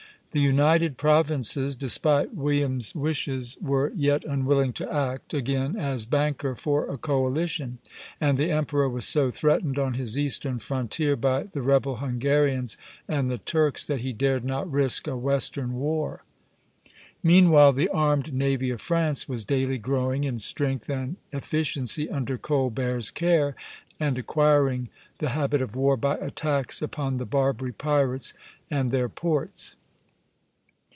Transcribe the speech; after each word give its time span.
The 0.33 0.39
United 0.39 0.95
Provinces, 0.95 1.75
despite 1.75 2.33
William's 2.33 2.95
wishes, 2.95 3.57
were 3.61 3.91
yet 3.93 4.23
unwilling 4.23 4.71
to 4.79 4.89
act 4.89 5.33
again 5.33 5.75
as 5.75 6.05
banker 6.05 6.55
for 6.55 6.87
a 6.87 6.97
coalition, 6.97 7.79
and 8.21 8.37
the 8.37 8.49
emperor 8.49 8.87
was 8.87 9.05
so 9.05 9.29
threatened 9.29 9.77
on 9.77 9.95
his 9.95 10.17
eastern 10.17 10.57
frontier 10.57 11.17
by 11.17 11.43
the 11.51 11.61
rebel 11.61 11.97
Hungarians 11.97 12.77
and 13.09 13.29
the 13.29 13.39
Turks 13.39 13.85
that 13.85 13.99
he 13.99 14.13
dared 14.13 14.45
not 14.45 14.71
risk 14.71 15.05
a 15.05 15.17
western 15.17 15.73
war. 15.73 16.23
Meanwhile 17.21 17.73
the 17.73 17.89
armed 17.89 18.33
navy 18.33 18.69
of 18.69 18.79
France 18.79 19.27
was 19.27 19.43
daily 19.43 19.77
growing 19.79 20.23
in 20.23 20.39
strength 20.39 20.89
and 20.89 21.17
efficiency 21.33 22.09
under 22.09 22.37
Colbert's 22.37 23.11
care, 23.11 23.53
and 23.99 24.17
acquiring 24.17 24.87
the 25.19 25.31
habit 25.31 25.61
of 25.61 25.75
war 25.75 25.97
by 25.97 26.15
attacks 26.19 26.81
upon 26.81 27.17
the 27.17 27.25
Barbary 27.25 27.73
pirates 27.73 28.33
and 28.69 28.91
their 28.91 29.09
ports. 29.09 29.75